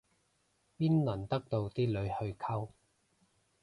[0.79, 2.69] 邊輪得到啲女去溝